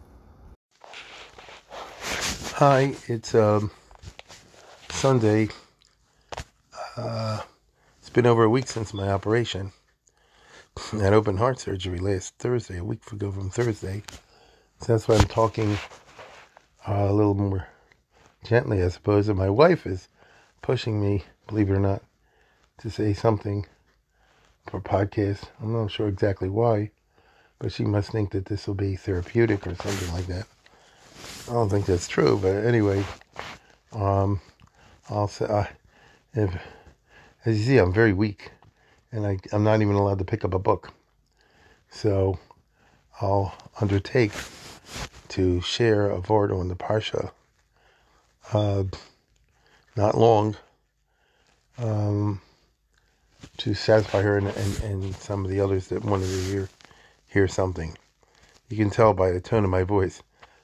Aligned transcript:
Hi, 2.55 2.95
it's 3.07 3.35
um, 3.35 3.69
Sunday. 4.89 5.49
Uh, 6.97 7.41
it's 7.99 8.09
been 8.09 8.25
over 8.25 8.45
a 8.45 8.49
week 8.49 8.67
since 8.67 8.95
my 8.95 9.09
operation. 9.09 9.71
I 10.91 11.03
had 11.03 11.13
open 11.13 11.37
heart 11.37 11.59
surgery 11.59 11.99
last 11.99 12.33
Thursday, 12.39 12.79
a 12.79 12.83
week 12.83 13.11
ago 13.11 13.31
from 13.31 13.51
Thursday. 13.51 14.01
So 14.79 14.93
that's 14.93 15.07
why 15.07 15.17
I'm 15.17 15.27
talking 15.27 15.77
uh, 16.87 17.05
a 17.09 17.13
little 17.13 17.35
more 17.35 17.67
gently, 18.43 18.83
I 18.83 18.89
suppose. 18.89 19.27
And 19.29 19.37
my 19.37 19.49
wife 19.49 19.85
is 19.85 20.07
pushing 20.61 21.01
me, 21.01 21.23
believe 21.47 21.69
it 21.69 21.73
or 21.73 21.79
not, 21.79 22.03
to 22.79 22.89
say 22.89 23.13
something 23.13 23.65
for 24.67 24.81
podcast. 24.81 25.45
I'm 25.61 25.73
not 25.73 25.91
sure 25.91 26.07
exactly 26.07 26.49
why, 26.49 26.91
but 27.59 27.71
she 27.71 27.83
must 27.83 28.11
think 28.11 28.31
that 28.31 28.45
this 28.45 28.67
will 28.67 28.75
be 28.75 28.95
therapeutic 28.95 29.67
or 29.67 29.75
something 29.75 30.13
like 30.13 30.27
that. 30.27 30.45
I 31.49 31.53
don't 31.53 31.69
think 31.69 31.85
that's 31.85 32.07
true, 32.07 32.39
but 32.41 32.65
anyway, 32.65 33.03
um, 33.91 34.41
I'll 35.09 35.27
say, 35.27 35.45
uh, 35.45 35.65
if, 36.33 36.55
as 37.45 37.59
you 37.59 37.65
see, 37.65 37.77
I'm 37.77 37.93
very 37.93 38.13
weak, 38.13 38.51
and 39.11 39.25
I, 39.25 39.37
I'm 39.51 39.63
not 39.63 39.81
even 39.81 39.95
allowed 39.95 40.19
to 40.19 40.25
pick 40.25 40.45
up 40.45 40.53
a 40.53 40.59
book. 40.59 40.91
So 41.89 42.39
I'll 43.21 43.53
undertake 43.79 44.31
to 45.29 45.61
share 45.61 46.09
a 46.09 46.19
word 46.21 46.51
on 46.51 46.67
the 46.67 46.75
Parsha. 46.75 47.31
Uh, 48.53 48.83
not 49.95 50.15
long, 50.15 50.55
um, 51.79 52.39
to 53.57 53.73
satisfy 53.73 54.21
her 54.21 54.37
and, 54.37 54.47
and, 54.47 54.83
and 54.83 55.15
some 55.15 55.43
of 55.43 55.49
the 55.49 55.59
others 55.59 55.87
that 55.87 56.05
wanted 56.05 56.27
to 56.27 56.41
hear 56.43 56.69
hear 57.29 57.47
something. 57.47 57.97
You 58.69 58.77
can 58.77 58.91
tell 58.91 59.13
by 59.13 59.31
the 59.31 59.41
tone 59.41 59.63
of 59.63 59.71
my 59.71 59.81
voice, 59.81 60.21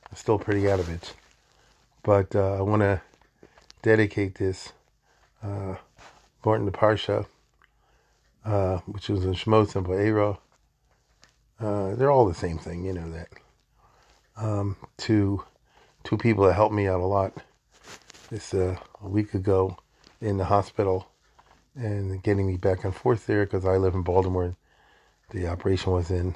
I'm 0.07 0.15
still 0.15 0.37
pretty 0.37 0.69
out 0.69 0.79
of 0.79 0.87
it. 0.89 1.15
But 2.03 2.35
uh, 2.35 2.57
I 2.57 2.61
want 2.61 2.83
to 2.83 3.01
dedicate 3.81 4.35
this 4.35 4.71
uh, 5.41 5.75
Barton 6.43 6.67
the 6.67 6.71
Parsha, 6.71 7.25
uh, 8.45 8.77
which 8.85 9.09
was 9.09 9.25
in 9.25 9.33
Shmos 9.33 9.75
and 9.75 9.85
Ba'era. 9.85 10.37
Uh, 11.59 11.95
they're 11.95 12.11
all 12.11 12.27
the 12.27 12.35
same 12.35 12.59
thing, 12.59 12.85
you 12.85 12.93
know 12.93 13.11
that. 13.11 13.29
Um, 14.37 14.75
to 14.97 15.43
two 16.03 16.17
people 16.17 16.45
that 16.45 16.53
helped 16.53 16.75
me 16.75 16.87
out 16.87 17.01
a 17.01 17.05
lot. 17.05 17.33
This 18.29 18.53
uh, 18.53 18.77
a 19.01 19.07
week 19.07 19.33
ago 19.33 19.75
in 20.21 20.37
the 20.37 20.45
hospital 20.45 21.09
and 21.73 22.21
getting 22.21 22.45
me 22.45 22.57
back 22.57 22.83
and 22.83 22.95
forth 22.95 23.25
there 23.25 23.43
because 23.43 23.65
I 23.65 23.77
live 23.77 23.95
in 23.95 24.03
Baltimore. 24.03 24.55
The 25.31 25.47
operation 25.47 25.93
was 25.93 26.11
in 26.11 26.35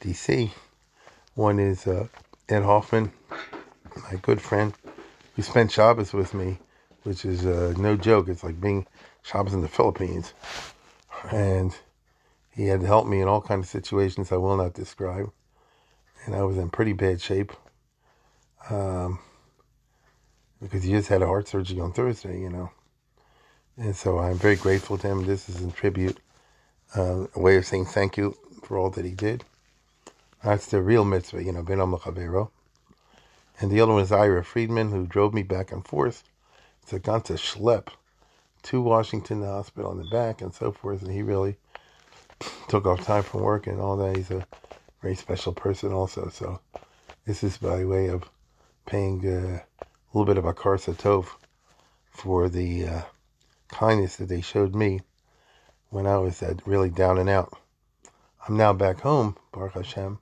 D.C. 0.00 0.52
One 1.34 1.58
is 1.58 1.86
uh, 1.86 2.08
Ed 2.48 2.62
Hoffman, 2.62 3.12
my 4.10 4.16
good 4.22 4.40
friend, 4.40 4.72
who 5.36 5.42
spent 5.42 5.70
Shabbos 5.70 6.14
with 6.14 6.32
me, 6.32 6.58
which 7.02 7.26
is 7.26 7.44
uh, 7.44 7.74
no 7.76 7.94
joke. 7.94 8.28
It's 8.28 8.42
like 8.42 8.58
being 8.58 8.86
Shabbos 9.22 9.52
in 9.52 9.60
the 9.60 9.68
Philippines. 9.68 10.32
And 11.30 11.76
he 12.52 12.68
had 12.68 12.80
to 12.80 12.86
help 12.86 13.06
me 13.06 13.20
in 13.20 13.28
all 13.28 13.42
kinds 13.42 13.66
of 13.66 13.70
situations 13.70 14.32
I 14.32 14.36
will 14.38 14.56
not 14.56 14.72
describe. 14.72 15.30
And 16.24 16.34
I 16.34 16.42
was 16.44 16.56
in 16.56 16.70
pretty 16.70 16.94
bad 16.94 17.20
shape. 17.20 17.52
Um, 18.70 19.18
because 20.62 20.84
he 20.84 20.92
just 20.92 21.08
had 21.08 21.22
a 21.22 21.26
heart 21.26 21.48
surgery 21.48 21.80
on 21.80 21.92
Thursday, 21.92 22.40
you 22.40 22.48
know. 22.48 22.70
And 23.76 23.96
so 23.96 24.18
I'm 24.18 24.38
very 24.38 24.56
grateful 24.56 24.96
to 24.98 25.08
him. 25.08 25.26
This 25.26 25.48
is 25.48 25.60
in 25.60 25.72
tribute, 25.72 26.18
uh, 26.96 27.26
a 27.34 27.40
way 27.40 27.56
of 27.56 27.66
saying 27.66 27.86
thank 27.86 28.16
you 28.16 28.36
for 28.62 28.78
all 28.78 28.90
that 28.90 29.04
he 29.04 29.10
did. 29.10 29.44
That's 30.44 30.66
the 30.66 30.80
real 30.80 31.04
mitzvah, 31.04 31.42
you 31.42 31.52
know, 31.52 31.62
Ben 31.62 31.78
Chavero. 31.78 32.50
And 33.60 33.70
the 33.70 33.80
other 33.80 33.92
one 33.92 34.02
is 34.02 34.12
Ira 34.12 34.44
Friedman, 34.44 34.90
who 34.90 35.06
drove 35.06 35.34
me 35.34 35.42
back 35.42 35.72
and 35.72 35.86
forth. 35.86 36.24
It's 36.82 36.92
a 36.92 37.00
ganze 37.00 37.38
schlep 37.38 37.88
to 38.64 38.80
Washington 38.80 39.40
the 39.40 39.46
hospital 39.46 39.90
and 39.90 40.00
the 40.00 40.10
back 40.10 40.40
and 40.40 40.54
so 40.54 40.72
forth. 40.72 41.02
And 41.02 41.12
he 41.12 41.22
really 41.22 41.56
took 42.68 42.86
off 42.86 43.04
time 43.04 43.22
from 43.22 43.42
work 43.42 43.66
and 43.66 43.80
all 43.80 43.96
that. 43.96 44.16
He's 44.16 44.30
a 44.30 44.46
very 45.00 45.14
special 45.16 45.52
person 45.52 45.92
also. 45.92 46.28
So 46.28 46.60
this 47.26 47.42
is 47.42 47.56
by 47.56 47.84
way 47.84 48.08
of 48.08 48.28
paying 48.86 49.26
uh, 49.26 49.60
a 50.12 50.18
little 50.18 50.26
bit 50.26 50.38
of 50.38 50.44
a 50.44 50.52
karsatov 50.52 51.26
for 52.10 52.48
the 52.50 52.86
uh, 52.86 53.02
kindness 53.68 54.16
that 54.16 54.28
they 54.28 54.42
showed 54.42 54.74
me 54.74 55.00
when 55.88 56.06
I 56.06 56.18
was 56.18 56.42
at 56.42 56.66
really 56.66 56.90
down 56.90 57.18
and 57.18 57.30
out. 57.30 57.58
I'm 58.46 58.56
now 58.56 58.74
back 58.74 59.00
home, 59.00 59.36
Baruch 59.52 59.72
Hashem, 59.72 60.18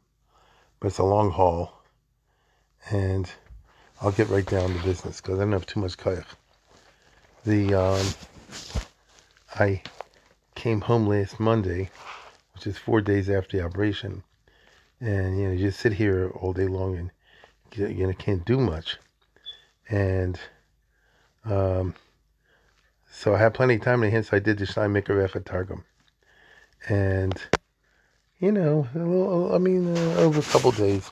but 0.78 0.88
it's 0.88 0.98
a 0.98 1.04
long 1.04 1.30
haul, 1.30 1.82
and 2.90 3.28
I'll 4.00 4.12
get 4.12 4.28
right 4.28 4.46
down 4.46 4.72
to 4.72 4.82
business 4.84 5.20
because 5.20 5.38
I 5.38 5.42
don't 5.42 5.52
have 5.52 5.66
too 5.66 5.80
much 5.80 5.96
kayak. 5.96 6.26
The 7.44 7.74
um, 7.74 8.06
I 9.56 9.82
came 10.54 10.82
home 10.82 11.08
last 11.08 11.40
Monday, 11.40 11.90
which 12.54 12.66
is 12.66 12.78
four 12.78 13.00
days 13.00 13.28
after 13.28 13.56
the 13.56 13.64
operation, 13.64 14.22
and 15.00 15.38
you 15.38 15.46
know 15.46 15.52
you 15.52 15.66
just 15.66 15.80
sit 15.80 15.94
here 15.94 16.30
all 16.34 16.52
day 16.52 16.68
long 16.68 16.96
and 16.96 17.10
you 17.74 18.06
know 18.06 18.12
can't 18.12 18.44
do 18.44 18.58
much, 18.58 18.98
and 19.90 20.38
um, 21.44 21.94
so 23.10 23.34
I 23.34 23.38
had 23.38 23.54
plenty 23.54 23.74
of 23.74 23.82
time, 23.82 24.02
and 24.02 24.12
hence 24.12 24.32
I 24.32 24.38
did 24.38 24.58
the 24.58 24.64
Steinmaker 24.64 25.08
Recha 25.08 25.44
Targum. 25.44 25.84
And, 26.88 27.34
you 28.38 28.52
know, 28.52 28.88
little, 28.94 29.54
I 29.54 29.58
mean, 29.58 29.94
uh, 29.94 30.14
over 30.20 30.40
a 30.40 30.44
couple 30.44 30.70
days, 30.72 31.10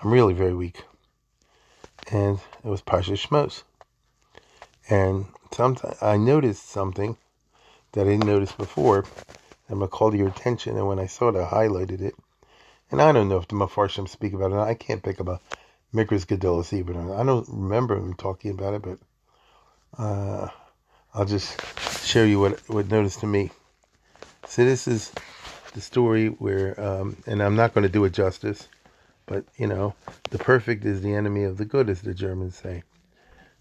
I'm 0.00 0.12
really 0.12 0.34
very 0.34 0.54
weak. 0.54 0.84
And 2.10 2.38
it 2.62 2.68
was 2.68 2.82
Parsha 2.82 3.16
Shmos. 3.16 3.62
And 4.88 5.26
sometimes 5.52 5.96
I 6.02 6.16
noticed 6.16 6.68
something 6.68 7.16
that 7.92 8.02
I 8.02 8.10
didn't 8.10 8.26
notice 8.26 8.52
before. 8.52 9.04
I'm 9.68 9.78
going 9.78 9.88
to 9.88 9.96
call 9.96 10.10
to 10.10 10.16
your 10.16 10.28
attention. 10.28 10.76
And 10.76 10.86
when 10.86 10.98
I 10.98 11.06
saw 11.06 11.28
it, 11.28 11.36
I 11.36 11.44
highlighted 11.44 12.02
it. 12.02 12.14
And 12.90 13.00
I 13.00 13.10
don't 13.10 13.28
know 13.28 13.38
if 13.38 13.48
the 13.48 13.54
Mafarshim 13.54 14.08
speak 14.08 14.34
about 14.34 14.52
it. 14.52 14.58
I 14.58 14.74
can't 14.74 15.02
pick 15.02 15.18
up 15.18 15.28
a 15.28 15.40
Mikras 15.94 16.26
Gedolas 16.26 16.72
even. 16.72 17.10
I 17.12 17.22
don't 17.22 17.48
remember 17.48 17.96
him 17.96 18.14
talking 18.14 18.50
about 18.50 18.74
it, 18.74 18.82
but 18.82 18.98
uh, 20.02 20.48
I'll 21.14 21.26
just 21.26 21.60
show 22.04 22.24
you 22.24 22.40
what 22.40 22.58
what 22.68 22.88
noticed 22.88 23.20
to 23.20 23.26
me. 23.26 23.50
So 24.46 24.64
this 24.64 24.88
is 24.88 25.12
the 25.74 25.80
story 25.80 26.28
where, 26.28 26.78
um, 26.80 27.16
and 27.26 27.42
I'm 27.42 27.56
not 27.56 27.74
going 27.74 27.82
to 27.82 27.92
do 27.92 28.04
it 28.04 28.12
justice, 28.12 28.68
but 29.26 29.44
you 29.56 29.66
know, 29.66 29.94
the 30.30 30.38
perfect 30.38 30.84
is 30.84 31.02
the 31.02 31.14
enemy 31.14 31.44
of 31.44 31.58
the 31.58 31.64
good, 31.64 31.88
as 31.88 32.02
the 32.02 32.14
Germans 32.14 32.56
say. 32.56 32.82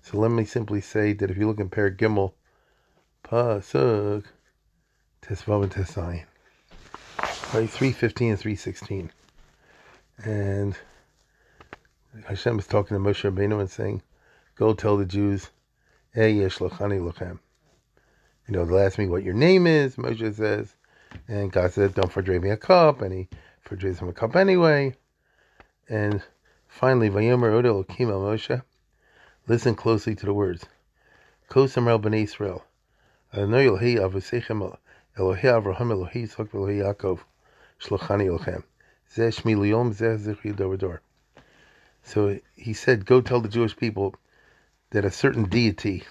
So 0.03 0.18
let 0.18 0.31
me 0.31 0.46
simply 0.46 0.81
say 0.81 1.14
that 1.14 1.30
if 1.30 1.38
you 1.38 1.47
look 1.47 1.59
in 1.59 1.70
Perek 1.70 1.97
Gimel, 1.97 2.34
Pasuk, 3.24 4.24
Tesvav 5.22 5.64
and 5.64 5.72
Tesayin, 5.72 6.25
right, 7.53 7.70
315 7.70 8.30
and 8.30 8.40
316. 8.40 9.12
And 10.24 10.75
Hashem 12.26 12.60
is 12.60 12.68
talking 12.68 12.98
to 12.98 13.04
Moshe 13.04 13.30
Rabbeinu 13.30 13.60
and 13.60 13.70
saying, 13.70 14.02
Go 14.56 14.74
tell 14.74 14.98
the 14.98 15.06
Jews 15.06 15.50
Hey 16.14 16.34
Yeshlachani 16.36 17.00
Lachem." 17.00 17.40
you 18.52 18.58
know, 18.58 18.66
they'll 18.66 18.80
ask 18.80 18.98
me 18.98 19.08
what 19.08 19.24
your 19.24 19.34
name 19.34 19.66
is, 19.66 19.96
Moshe 19.96 20.36
says. 20.36 20.76
And 21.30 21.52
God 21.54 21.72
said, 21.72 21.94
don't 21.94 22.12
fordrave 22.12 22.42
me 22.42 22.50
a 22.50 22.58
cup. 22.58 23.02
And 23.02 23.14
he 23.14 23.28
fordraves 23.66 24.00
him 24.00 24.10
a 24.10 24.14
cup 24.14 24.36
anyway. 24.36 24.94
And 25.88 26.22
finally, 26.68 27.10
Vayomer 27.10 27.52
Odel 27.52 27.86
Kima 27.86 28.14
Moshe. 28.14 28.62
Listen 29.47 29.76
closely 29.76 30.16
to 30.16 30.26
the 30.26 30.34
words. 30.34 30.66
Kosam 31.50 31.85
Rel 31.85 32.00
B'nai 32.00 32.24
Israel. 32.24 32.66
Adonai 33.34 33.68
Elohi 33.68 33.96
Avosechem 33.97 34.78
Elohi 35.18 35.41
Avraham 35.41 35.94
Elohi 35.94 36.24
Yitzchak 36.24 36.50
Elohi 36.50 36.82
Yaakov. 36.84 37.20
Shlochani 37.80 38.38
Elchem. 38.38 38.64
Zeh 39.16 39.34
Shmi 39.34 39.56
Liyom 39.56 39.94
Zeh 39.94 40.18
Zichri 40.18 40.53
Dor 40.53 41.02
So 42.03 42.40
he 42.56 42.74
said, 42.74 43.06
go 43.06 43.22
tell 43.22 43.42
the 43.42 43.50
Jewish 43.50 43.76
people 43.76 44.16
that 44.90 45.06
a 45.06 45.12
certain 45.12 45.46
deity, 45.46 46.03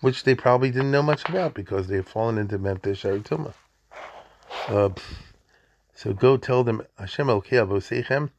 which 0.00 0.24
they 0.24 0.34
probably 0.34 0.70
didn't 0.70 0.90
know 0.90 1.02
much 1.02 1.28
about 1.28 1.54
because 1.54 1.86
they've 1.86 2.06
fallen 2.06 2.38
into 2.38 2.58
Memphis 2.58 3.02
Sharituma. 3.02 3.54
Uh, 4.68 4.90
so 5.94 6.12
go 6.12 6.36
tell 6.36 6.64
them 6.64 6.82
Hashem 6.98 7.26
Elokei 7.26 7.64
Avosechem, 7.64 8.30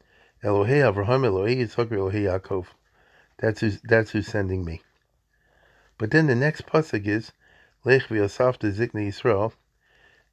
Elohei 0.44 0.82
Avraham, 0.82 1.24
Elohei 1.24 1.58
Yitzchak, 1.58 1.90
Elohei 1.90 2.24
Yaakov. 2.24 2.66
That's 3.38 3.62
who's, 3.62 3.80
that's 3.82 4.12
who's 4.12 4.28
sending 4.28 4.66
me. 4.66 4.82
But 5.98 6.12
then 6.12 6.28
the 6.28 6.36
next 6.36 6.66
pasuk 6.66 7.06
is 7.06 7.32
Lech 7.86 8.08
v'yasafta 8.08 8.72
zikne 8.74 9.08
Yisrael, 9.08 9.54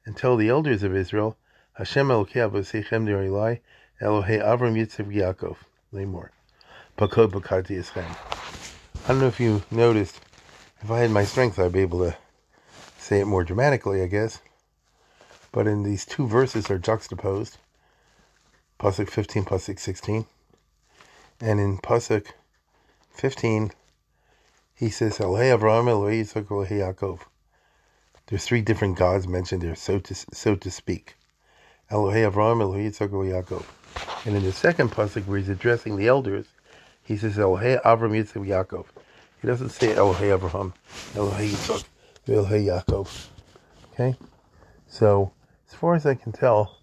and 0.05 0.17
tell 0.17 0.35
the 0.35 0.49
elders 0.49 0.83
of 0.83 0.95
Israel 0.95 1.37
Hashem 1.73 2.07
Elokei 2.07 2.49
Avosechem 2.49 3.05
Nerilai, 3.05 3.59
Elohei 4.01 4.43
Avram 4.43 4.75
Yitzchak 4.75 5.13
Yaakov. 5.13 5.57
Lay 5.91 6.05
more. 6.05 6.31
Pakod 6.97 7.31
Bakati 7.31 7.77
Yischem. 7.79 8.05
don't 9.07 9.19
know 9.19 9.27
if 9.27 9.39
you 9.39 9.63
noticed, 9.71 10.19
if 10.81 10.91
I 10.91 10.99
had 10.99 11.09
my 11.09 11.23
strength, 11.25 11.57
I'd 11.57 11.71
be 11.71 11.79
able 11.79 11.99
to 11.99 12.15
say 12.97 13.21
it 13.21 13.25
more 13.25 13.43
dramatically, 13.43 14.03
I 14.03 14.07
guess. 14.07 14.39
But 15.51 15.65
in 15.65 15.81
these 15.81 16.05
two 16.05 16.27
verses 16.27 16.69
are 16.69 16.77
juxtaposed. 16.77 17.57
Pasuk 18.79 19.09
15, 19.09 19.45
Pasuk 19.45 19.79
16. 19.79 20.25
And 21.41 21.59
in 21.59 21.79
Pasuk 21.79 22.27
15, 23.09 23.71
he 24.75 24.89
says, 24.89 25.17
Elohei 25.17 25.57
Avraham, 25.57 25.87
Elohei 25.87 26.21
Yitzchak, 26.21 26.45
Yaakov. 26.45 27.21
There's 28.27 28.45
three 28.45 28.61
different 28.61 28.95
gods 28.95 29.27
mentioned 29.27 29.63
there, 29.63 29.75
so 29.75 29.97
to, 29.97 30.13
so 30.13 30.55
to 30.55 30.69
speak. 30.69 31.15
Elohei 31.89 32.31
Avraham, 32.31 32.61
Elohei 32.61 32.89
Yitzchak, 32.89 33.09
Elohei 33.09 33.43
Yaakov. 33.43 33.78
And 34.25 34.35
in 34.35 34.43
the 34.43 34.51
second 34.51 34.91
pasuk 34.91 35.25
where 35.25 35.39
he's 35.39 35.49
addressing 35.49 35.97
the 35.97 36.07
elders, 36.07 36.45
he 37.03 37.17
says 37.17 37.37
Elohei 37.37 37.81
Avram 37.83 38.11
Yitzchak 38.11 38.45
Yaakov. 38.45 38.85
He 39.41 39.47
doesn't 39.47 39.69
say 39.69 39.95
Elohei 39.95 40.37
Avraham, 40.37 40.73
Elohei 41.13 41.49
Yitzchak, 41.49 41.85
Elohei 42.27 42.65
Yaakov. 42.65 43.27
Okay? 43.93 44.15
So, 44.87 45.31
as 45.67 45.75
far 45.75 45.95
as 45.95 46.05
I 46.05 46.15
can 46.15 46.31
tell, 46.31 46.79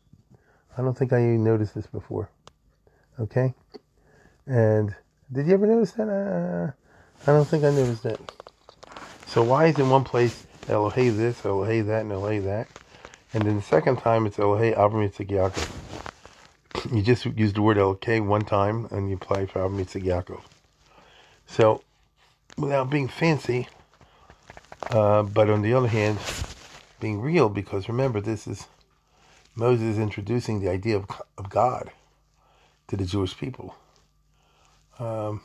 I 0.76 0.82
don't 0.82 0.96
think 0.96 1.12
I 1.12 1.18
even 1.18 1.44
noticed 1.44 1.74
this 1.74 1.86
before. 1.86 2.30
Okay? 3.20 3.54
And 4.46 4.94
did 5.32 5.46
you 5.46 5.54
ever 5.54 5.66
notice 5.66 5.92
that? 5.92 6.08
Uh, 6.08 6.72
I 7.30 7.34
don't 7.34 7.46
think 7.46 7.64
I 7.64 7.70
noticed 7.70 8.02
that. 8.04 8.20
So 9.26 9.42
why 9.42 9.66
is 9.66 9.78
in 9.78 9.90
one 9.90 10.04
place 10.04 10.46
Elohei 10.66 11.16
this, 11.16 11.40
Elohei 11.42 11.86
that, 11.86 12.02
and 12.02 12.12
Elohei 12.12 12.42
that? 12.44 12.68
And 13.34 13.42
then 13.44 13.56
the 13.56 13.62
second 13.62 13.98
time 13.98 14.26
it's 14.26 14.36
Elohei 14.36 14.76
Avram 14.76 15.08
Yitzchak 15.08 15.28
Yaakov. 15.28 15.85
You 16.92 17.02
just 17.02 17.24
use 17.26 17.52
the 17.52 17.62
word 17.62 17.78
LK 17.78 18.24
one 18.24 18.42
time 18.42 18.86
and 18.90 19.08
you 19.10 19.16
apply 19.16 19.46
for 19.46 19.60
Yitzchak 19.60 20.04
Yaakov. 20.04 20.42
So, 21.46 21.82
without 22.56 22.90
being 22.90 23.08
fancy, 23.08 23.68
uh, 24.90 25.22
but 25.24 25.50
on 25.50 25.62
the 25.62 25.74
other 25.74 25.88
hand, 25.88 26.18
being 27.00 27.20
real, 27.20 27.48
because 27.48 27.88
remember, 27.88 28.20
this 28.20 28.46
is 28.46 28.66
Moses 29.54 29.98
introducing 29.98 30.60
the 30.60 30.70
idea 30.70 30.96
of, 30.96 31.06
of 31.38 31.50
God 31.50 31.90
to 32.88 32.96
the 32.96 33.04
Jewish 33.04 33.36
people. 33.36 33.74
Um, 34.98 35.42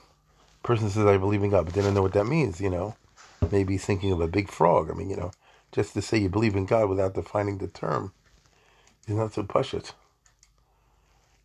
person 0.63 0.89
says, 0.89 1.05
I 1.05 1.17
believe 1.17 1.43
in 1.43 1.49
God, 1.49 1.65
but 1.65 1.73
they 1.73 1.81
don't 1.81 1.93
know 1.93 2.01
what 2.01 2.13
that 2.13 2.25
means, 2.25 2.61
you 2.61 2.69
know. 2.69 2.95
Maybe 3.51 3.77
thinking 3.77 4.11
of 4.11 4.21
a 4.21 4.27
big 4.27 4.49
frog. 4.49 4.91
I 4.91 4.93
mean, 4.93 5.09
you 5.09 5.15
know, 5.17 5.31
just 5.71 5.93
to 5.95 6.01
say 6.01 6.17
you 6.17 6.29
believe 6.29 6.55
in 6.55 6.65
God 6.65 6.89
without 6.89 7.15
defining 7.15 7.57
the 7.57 7.67
term 7.67 8.13
is 9.07 9.15
not 9.15 9.33
so 9.33 9.43
pashut. 9.43 9.93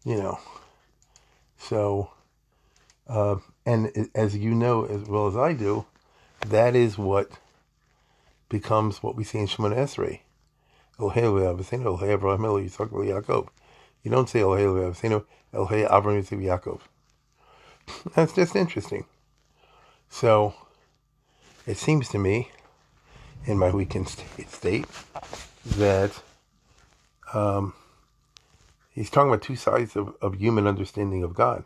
You 0.07 0.17
know. 0.17 0.39
So, 1.59 2.11
uh, 3.09 3.37
and 3.67 4.09
as 4.15 4.37
you 4.37 4.55
know 4.55 4.85
as 4.85 5.03
well 5.03 5.27
as 5.27 5.37
I 5.37 5.53
do, 5.53 5.85
that 6.47 6.77
is 6.77 6.97
what 6.97 7.29
becomes 8.49 9.03
what 9.03 9.17
we 9.17 9.25
see 9.25 9.41
in 9.41 9.49
Shemona 9.49 9.77
Esrei. 9.77 10.21
You 11.01 11.11
talk 11.11 12.93
about 12.93 13.05
Yaakov. 13.05 13.49
You 14.05 14.11
don't 14.13 14.29
say 14.29 14.41
Elohei 14.41 14.95
Avram 15.53 16.23
Yitzchak 16.23 16.41
Yaakov. 16.41 16.81
That's 18.15 18.33
just 18.33 18.55
interesting. 18.55 19.07
So, 20.09 20.55
it 21.67 21.79
seems 21.79 22.09
to 22.11 22.19
me, 22.19 22.53
in 23.45 23.59
my 23.59 23.71
weakened 23.71 24.09
state, 24.09 24.87
that 25.65 26.13
um, 27.35 27.75
he's 28.97 29.11
talking 29.11 29.29
about 29.29 29.43
two 29.43 29.55
sides 29.55 29.95
of, 29.95 30.15
of 30.21 30.35
human 30.35 30.67
understanding 30.67 31.23
of 31.23 31.35
God. 31.35 31.63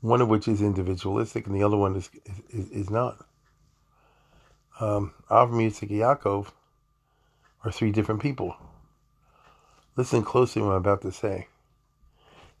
One 0.00 0.22
of 0.22 0.28
which 0.28 0.48
is 0.48 0.62
individualistic, 0.62 1.46
and 1.46 1.54
the 1.54 1.62
other 1.62 1.76
one 1.76 1.94
is 1.94 2.10
is, 2.48 2.68
is 2.70 2.90
not. 2.90 3.24
Um, 4.80 5.12
Avram, 5.30 5.60
Yitzchak, 5.60 5.90
Yaakov 5.90 6.50
are 7.62 7.70
three 7.70 7.92
different 7.92 8.22
people. 8.22 8.56
Listen 9.96 10.22
closely 10.22 10.62
to 10.62 10.66
what 10.66 10.72
I'm 10.72 10.78
about 10.78 11.02
to 11.02 11.12
say. 11.12 11.48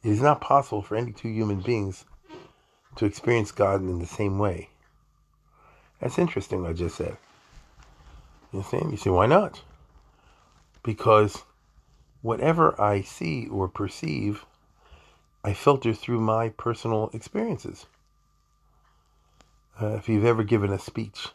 It 0.04 0.10
is 0.10 0.20
not 0.20 0.42
possible 0.42 0.82
for 0.82 0.96
any 0.96 1.12
two 1.12 1.30
human 1.30 1.60
beings 1.60 2.04
to 2.96 3.06
experience 3.06 3.52
God 3.52 3.80
in 3.80 3.98
the 3.98 4.06
same 4.06 4.38
way. 4.38 4.68
That's 6.00 6.18
interesting, 6.18 6.66
I 6.66 6.74
just 6.74 6.96
said. 6.96 7.16
You 8.52 8.58
understand? 8.58 8.90
You 8.90 8.98
say, 8.98 9.10
why 9.10 9.26
not? 9.26 9.62
Because 10.82 11.42
whatever 12.22 12.80
I 12.80 13.02
see 13.02 13.46
or 13.48 13.68
perceive, 13.68 14.44
I 15.42 15.54
filter 15.54 15.94
through 15.94 16.20
my 16.20 16.50
personal 16.50 17.10
experiences. 17.12 17.86
Uh, 19.80 19.94
if 19.94 20.08
you've 20.08 20.26
ever 20.26 20.42
given 20.42 20.72
a 20.72 20.78
speech 20.78 21.28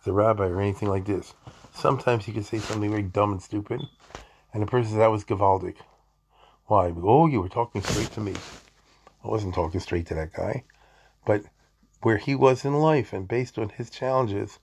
as 0.00 0.06
a 0.06 0.12
rabbi 0.12 0.46
or 0.46 0.60
anything 0.60 0.88
like 0.88 1.06
this, 1.06 1.34
sometimes 1.72 2.28
you 2.28 2.34
can 2.34 2.44
say 2.44 2.58
something 2.58 2.90
very 2.90 3.02
dumb 3.02 3.32
and 3.32 3.42
stupid, 3.42 3.80
and 4.52 4.62
the 4.62 4.66
person 4.66 4.90
says, 4.90 4.98
that 4.98 5.10
was 5.10 5.24
gevaldig. 5.24 5.76
Why? 6.66 6.92
Oh, 7.02 7.26
you 7.26 7.40
were 7.40 7.48
talking 7.48 7.82
straight 7.82 8.10
to 8.12 8.20
me. 8.20 8.34
I 9.24 9.28
wasn't 9.28 9.54
talking 9.54 9.80
straight 9.80 10.06
to 10.06 10.14
that 10.14 10.32
guy. 10.32 10.64
But 11.24 11.44
where 12.02 12.18
he 12.18 12.34
was 12.34 12.64
in 12.64 12.74
life 12.74 13.12
and 13.12 13.28
based 13.28 13.58
on 13.58 13.70
his 13.70 13.88
challenges 13.88 14.58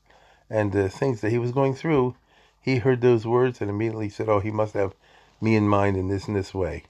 and 0.49 0.71
the 0.71 0.89
things 0.89 1.21
that 1.21 1.31
he 1.31 1.37
was 1.37 1.51
going 1.51 1.73
through, 1.73 2.15
he 2.61 2.77
heard 2.77 3.01
those 3.01 3.25
words 3.25 3.61
and 3.61 3.69
immediately 3.69 4.09
said, 4.09 4.29
Oh, 4.29 4.39
he 4.39 4.51
must 4.51 4.73
have 4.73 4.93
me 5.41 5.55
in 5.55 5.67
mind 5.67 5.97
in 5.97 6.07
this 6.07 6.27
and 6.27 6.35
this 6.35 6.53
way. 6.53 6.83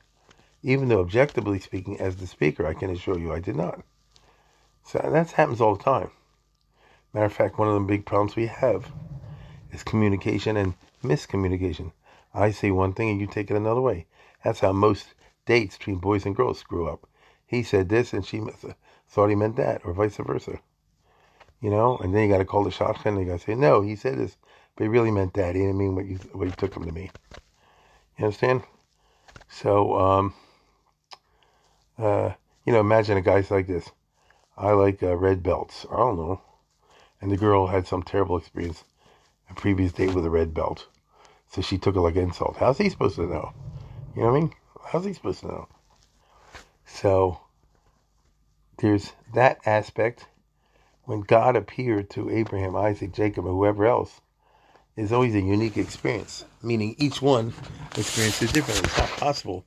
Even 0.62 0.90
though, 0.90 1.00
objectively 1.00 1.60
speaking, 1.60 2.00
as 2.00 2.18
the 2.18 2.28
speaker, 2.28 2.66
I 2.66 2.74
can 2.74 2.90
assure 2.90 3.18
you 3.18 3.32
I 3.32 3.40
did 3.40 3.56
not. 3.56 3.82
So 4.84 5.00
that 5.00 5.32
happens 5.32 5.62
all 5.62 5.76
the 5.76 5.84
time. 5.84 6.12
Matter 7.14 7.26
of 7.26 7.34
fact, 7.34 7.58
one 7.58 7.68
of 7.68 7.74
the 7.76 7.80
big 7.82 8.06
problems 8.06 8.36
we 8.36 8.48
have 8.48 8.92
is 9.72 9.84
communication 9.84 10.58
and 10.58 10.74
miscommunication. 11.04 11.92
I 12.34 12.52
say 12.52 12.72
one 12.72 12.94
thing 12.94 13.10
and 13.10 13.22
you 13.22 13.28
take 13.28 13.50
it 13.50 13.58
another 13.58 13.82
way. 13.82 14.06
That's 14.44 14.60
how 14.60 14.72
most 14.72 15.14
dates 15.46 15.78
between 15.78 15.98
boys 15.98 16.26
and 16.26 16.36
girls 16.36 16.60
screw 16.60 16.88
up. 16.88 17.08
He 17.46 17.64
said 17.64 17.90
this 17.90 18.14
and 18.14 18.26
she 18.26 18.42
thought 19.10 19.30
he 19.30 19.36
meant 19.36 19.56
that, 19.56 19.82
or 19.84 19.94
vice 19.94 20.18
versa. 20.18 20.60
You 21.62 21.70
know, 21.72 21.98
and 21.98 22.14
then 22.14 22.24
you 22.24 22.30
got 22.30 22.38
to 22.38 22.46
call 22.46 22.64
the 22.64 22.70
shadchan 22.70 23.06
and 23.08 23.20
you 23.20 23.26
got 23.26 23.40
to 23.40 23.46
say, 23.46 23.56
no, 23.56 23.82
he 23.82 23.96
said 23.96 24.18
this, 24.18 24.38
but 24.76 24.84
he 24.84 24.88
really 24.88 25.12
meant 25.12 25.34
that. 25.34 25.56
He 25.56 25.62
didn't 25.62 25.78
mean 25.78 25.96
what 25.96 26.06
you 26.06 26.18
what 26.34 26.46
you 26.46 26.52
took 26.52 26.76
him 26.76 26.86
to 26.86 26.92
mean. 26.92 27.12
You 28.20 28.26
understand? 28.26 28.64
So, 29.48 29.98
um, 29.98 30.34
uh, 31.98 32.34
you 32.66 32.74
know, 32.74 32.82
imagine 32.82 33.18
a 33.18 33.22
guy's 33.22 33.50
like 33.50 33.66
this. 33.66 33.90
I 34.58 34.72
like 34.72 35.02
uh, 35.02 35.16
red 35.16 35.42
belts. 35.42 35.86
I 35.90 35.96
don't 35.96 36.18
know. 36.18 36.42
And 37.22 37.32
the 37.32 37.38
girl 37.38 37.68
had 37.68 37.88
some 37.88 38.04
terrible 38.04 38.38
experience, 38.38 38.84
a 39.50 39.54
previous 39.54 39.94
date 39.94 40.14
with 40.14 40.26
a 40.26 40.30
red 40.30 40.54
belt. 40.54 40.88
So 41.50 41.62
she 41.62 41.78
took 41.78 41.96
it 41.96 42.02
like 42.02 42.18
an 42.18 42.24
insult. 42.24 42.58
How's 42.58 42.78
he 42.78 42.90
supposed 42.90 43.16
to 43.16 43.26
know? 43.26 43.54
You 44.14 44.24
know 44.24 44.32
what 44.34 44.38
I 44.38 44.40
mean? 44.42 44.54
How's 44.88 45.06
he 45.06 45.14
supposed 45.14 45.40
to 45.40 45.48
know? 45.48 45.68
So 46.86 47.40
there's 48.80 49.14
that 49.34 49.60
aspect. 49.66 50.26
When 51.06 51.22
God 51.22 51.56
appeared 51.56 52.10
to 52.12 52.30
Abraham, 52.30 52.76
Isaac, 52.76 53.14
Jacob, 53.14 53.46
or 53.46 53.54
whoever 53.54 53.86
else, 53.86 54.20
is 55.00 55.14
always 55.14 55.34
a 55.34 55.42
unique 55.42 55.78
experience. 55.78 56.44
Meaning 56.62 56.96
each 56.98 57.22
one 57.22 57.54
experiences 57.96 58.52
differently. 58.52 58.84
It's 58.86 58.98
not 58.98 59.10
possible 59.10 59.66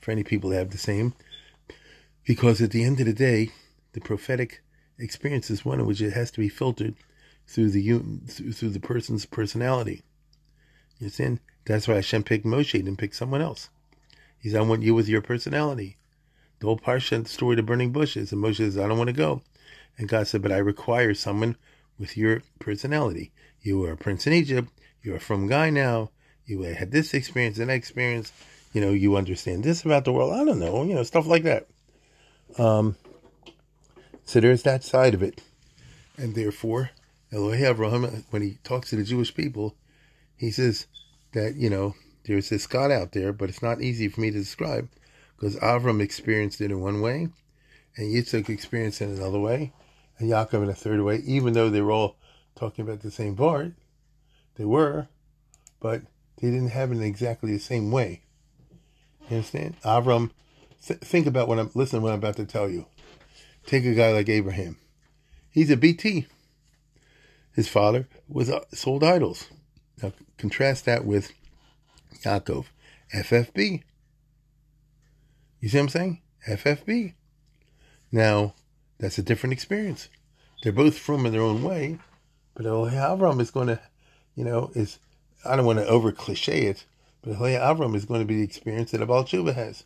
for 0.00 0.12
any 0.12 0.22
people 0.22 0.50
to 0.50 0.56
have 0.56 0.70
the 0.70 0.78
same, 0.78 1.14
because 2.24 2.62
at 2.62 2.70
the 2.70 2.84
end 2.84 3.00
of 3.00 3.06
the 3.06 3.12
day, 3.12 3.50
the 3.92 4.00
prophetic 4.00 4.62
experience 4.98 5.50
is 5.50 5.64
one 5.64 5.80
in 5.80 5.86
which 5.86 6.00
it 6.00 6.12
has 6.12 6.30
to 6.30 6.40
be 6.40 6.48
filtered 6.48 6.94
through 7.46 7.70
the 7.70 7.98
through 8.28 8.70
the 8.70 8.80
person's 8.80 9.26
personality. 9.26 10.02
You 10.98 11.06
understand? 11.06 11.40
That's 11.64 11.88
why 11.88 11.94
Hashem 11.94 12.22
picked 12.22 12.46
Moshe, 12.46 12.72
didn't 12.72 12.96
pick 12.96 13.14
someone 13.14 13.42
else. 13.42 13.70
He 14.38 14.50
said, 14.50 14.60
I 14.60 14.64
want 14.64 14.82
you 14.82 14.94
with 14.94 15.08
your 15.08 15.20
personality. 15.20 15.96
The 16.60 16.66
whole 16.66 16.78
parsha 16.78 17.22
the 17.22 17.28
story, 17.28 17.56
the 17.56 17.62
burning 17.62 17.92
bushes. 17.92 18.32
And 18.32 18.42
Moshe 18.42 18.56
says, 18.56 18.78
I 18.78 18.86
don't 18.86 18.98
want 18.98 19.08
to 19.08 19.14
go. 19.14 19.42
And 19.96 20.08
God 20.08 20.28
said, 20.28 20.42
But 20.42 20.52
I 20.52 20.58
require 20.58 21.14
someone 21.14 21.56
with 21.98 22.16
your 22.16 22.42
personality. 22.60 23.32
You 23.62 23.78
were 23.78 23.92
a 23.92 23.96
prince 23.96 24.26
in 24.26 24.32
Egypt. 24.32 24.70
You're 25.02 25.16
a 25.16 25.20
frum 25.20 25.46
guy 25.46 25.70
now. 25.70 26.10
You 26.46 26.62
had 26.62 26.90
this 26.90 27.14
experience 27.14 27.58
and 27.58 27.70
that 27.70 27.74
experience. 27.74 28.32
You 28.72 28.80
know, 28.80 28.90
you 28.90 29.16
understand 29.16 29.64
this 29.64 29.84
about 29.84 30.04
the 30.04 30.12
world. 30.12 30.32
I 30.32 30.44
don't 30.44 30.58
know. 30.58 30.82
You 30.84 30.94
know, 30.94 31.02
stuff 31.02 31.26
like 31.26 31.44
that. 31.44 31.66
Um, 32.58 32.96
so 34.24 34.40
there's 34.40 34.62
that 34.62 34.84
side 34.84 35.14
of 35.14 35.22
it. 35.22 35.40
And 36.16 36.34
therefore, 36.34 36.90
Avraham, 37.32 38.24
when 38.30 38.42
he 38.42 38.58
talks 38.64 38.90
to 38.90 38.96
the 38.96 39.04
Jewish 39.04 39.34
people, 39.34 39.74
he 40.36 40.50
says 40.50 40.86
that, 41.32 41.54
you 41.56 41.70
know, 41.70 41.94
there's 42.24 42.50
this 42.50 42.66
God 42.66 42.90
out 42.90 43.12
there, 43.12 43.32
but 43.32 43.48
it's 43.48 43.62
not 43.62 43.80
easy 43.80 44.08
for 44.08 44.20
me 44.20 44.30
to 44.30 44.38
describe 44.38 44.88
because 45.36 45.56
Avram 45.56 46.02
experienced 46.02 46.60
it 46.60 46.70
in 46.70 46.80
one 46.80 47.00
way, 47.00 47.28
and 47.96 48.14
Yitzchak 48.14 48.48
experienced 48.48 49.00
it 49.00 49.06
in 49.06 49.16
another 49.16 49.38
way, 49.38 49.72
and 50.18 50.30
Yaakov 50.30 50.62
in 50.62 50.68
a 50.68 50.74
third 50.74 51.00
way, 51.00 51.22
even 51.24 51.54
though 51.54 51.70
they 51.70 51.80
were 51.80 51.92
all 51.92 52.16
talking 52.58 52.84
about 52.84 53.00
the 53.00 53.10
same 53.10 53.36
part. 53.36 53.72
They 54.56 54.64
were, 54.64 55.08
but 55.80 56.02
they 56.40 56.50
didn't 56.50 56.70
have 56.70 56.90
it 56.90 56.96
in 56.96 57.02
exactly 57.02 57.52
the 57.52 57.58
same 57.58 57.90
way. 57.90 58.22
You 59.28 59.36
understand? 59.36 59.76
Avram, 59.82 60.30
th- 60.84 61.00
think 61.00 61.26
about 61.26 61.48
what 61.48 61.58
I'm, 61.58 61.70
listen 61.74 62.02
what 62.02 62.12
I'm 62.12 62.18
about 62.18 62.36
to 62.36 62.44
tell 62.44 62.68
you. 62.68 62.86
Take 63.66 63.84
a 63.84 63.94
guy 63.94 64.12
like 64.12 64.28
Abraham. 64.28 64.76
He's 65.50 65.70
a 65.70 65.76
BT. 65.76 66.26
His 67.54 67.68
father 67.68 68.08
was 68.28 68.50
uh, 68.50 68.64
sold 68.72 69.04
idols. 69.04 69.48
Now 70.02 70.12
contrast 70.36 70.84
that 70.84 71.04
with 71.04 71.32
Yaakov, 72.24 72.66
FFB. 73.14 73.82
You 75.60 75.68
see 75.68 75.76
what 75.76 75.82
I'm 75.82 75.88
saying? 75.88 76.22
FFB. 76.48 77.14
Now, 78.10 78.54
that's 78.98 79.18
a 79.18 79.22
different 79.22 79.52
experience. 79.52 80.08
They're 80.62 80.72
both 80.72 80.98
frum 80.98 81.26
in 81.26 81.32
their 81.32 81.42
own 81.42 81.62
way, 81.62 81.98
but 82.58 82.66
Avram 82.66 83.40
is 83.40 83.52
going 83.52 83.68
to, 83.68 83.80
you 84.34 84.44
know, 84.44 84.72
is 84.74 84.98
I 85.44 85.54
don't 85.54 85.64
want 85.64 85.78
to 85.78 85.86
over 85.86 86.10
cliche 86.10 86.66
it, 86.66 86.84
but 87.22 87.34
Elohe 87.34 87.56
Avram 87.56 87.94
is 87.94 88.04
going 88.04 88.20
to 88.20 88.26
be 88.26 88.34
the 88.34 88.42
experience 88.42 88.90
that 88.90 89.00
a 89.00 89.06
Baal 89.06 89.24
has, 89.24 89.84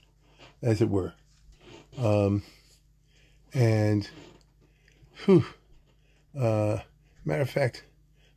as 0.62 0.80
it 0.80 0.88
were. 0.88 1.12
Um, 1.98 2.42
and, 3.52 4.08
whew, 5.26 5.44
uh, 6.34 6.78
matter 7.26 7.42
of 7.42 7.50
fact, 7.50 7.84